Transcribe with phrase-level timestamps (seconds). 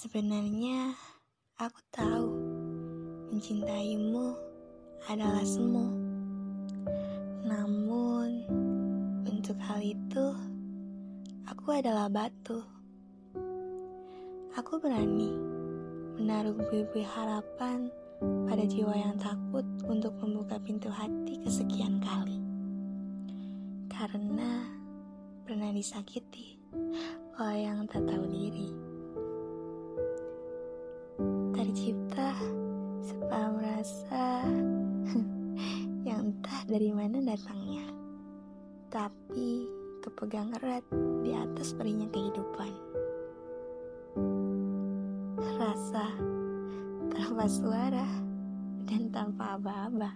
[0.00, 0.96] Sebenarnya
[1.60, 2.32] aku tahu
[3.28, 4.32] mencintaimu
[5.12, 5.92] adalah semu.
[7.44, 8.48] Namun
[9.28, 10.32] untuk hal itu
[11.44, 12.64] aku adalah batu.
[14.56, 15.36] Aku berani
[16.16, 17.92] menaruh buih-buih harapan
[18.48, 22.40] pada jiwa yang takut untuk membuka pintu hati kesekian kali.
[23.92, 24.64] Karena
[25.44, 26.56] pernah disakiti
[27.36, 28.89] oleh yang tak tahu diri
[31.70, 32.34] tercipta
[32.98, 34.42] sepaham rasa
[36.08, 37.86] yang entah dari mana datangnya,
[38.90, 39.70] tapi
[40.02, 40.82] kepegang erat
[41.22, 42.74] di atas perinya kehidupan.
[45.38, 46.10] Rasa
[47.14, 48.18] tanpa suara
[48.90, 50.10] dan tanpa aba-aba.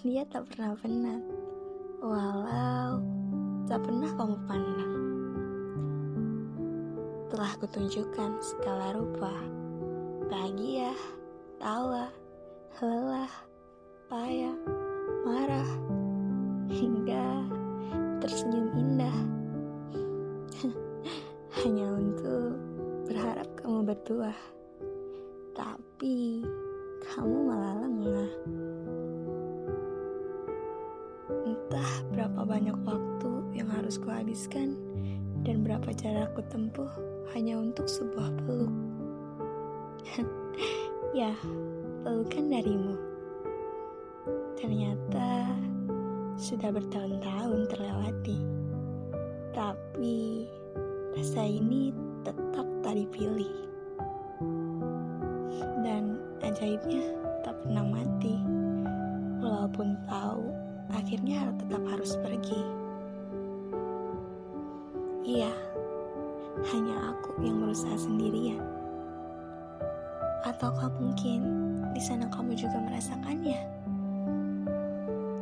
[0.00, 1.28] Dia tak pernah penat,
[2.00, 3.04] walau
[3.68, 4.94] tak pernah kamu pandang.
[7.28, 9.60] Telah kutunjukkan segala rupa
[10.32, 10.96] bahagia,
[11.60, 12.08] tawa,
[12.80, 13.28] lelah,
[14.08, 14.56] payah,
[15.28, 15.68] marah,
[16.72, 17.44] hingga
[18.24, 19.18] tersenyum indah.
[21.60, 22.56] Hanya untuk
[23.04, 24.32] berharap kamu berdua.
[25.52, 26.48] Tapi
[27.12, 28.32] kamu malah lengah.
[31.44, 34.80] Entah berapa banyak waktu yang harus kuhabiskan
[35.44, 36.88] dan berapa jarak ku tempuh
[37.36, 39.01] hanya untuk sebuah peluk.
[41.18, 41.32] ya,
[42.02, 42.96] pelukan darimu.
[44.58, 45.54] Ternyata
[46.38, 48.38] sudah bertahun-tahun terlewati.
[49.52, 50.46] Tapi
[51.14, 51.94] rasa ini
[52.26, 53.54] tetap tak dipilih.
[55.82, 57.02] Dan ajaibnya
[57.46, 58.38] tak pernah mati.
[59.42, 60.46] Walaupun tahu
[60.94, 62.62] akhirnya tetap harus pergi.
[65.22, 65.54] Iya,
[66.74, 68.81] hanya aku yang berusaha sendirian.
[70.42, 71.40] Ataukah mungkin
[71.94, 73.62] di sana kamu juga merasakannya?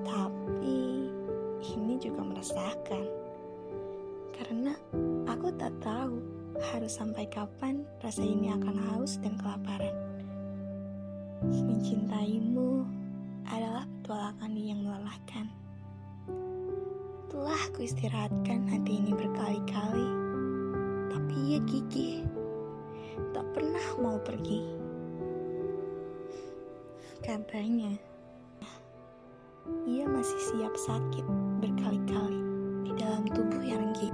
[0.05, 1.09] Tapi
[1.65, 3.05] ini juga merasakan.
[4.37, 4.77] Karena
[5.25, 6.21] aku tak tahu
[6.61, 9.97] harus sampai kapan rasa ini akan haus dan kelaparan.
[11.49, 12.85] Mencintaimu
[13.49, 15.49] adalah petualangan yang melelahkan.
[17.33, 20.09] Telah kuistirahatkan hati ini berkali-kali,
[21.09, 22.29] tapi ia gigih,
[23.33, 24.90] tak pernah mau pergi.
[27.21, 28.01] Katanya,
[29.85, 31.27] ia masih siap sakit
[31.61, 32.41] berkali-kali
[32.89, 34.09] di dalam tubuh yang renggi.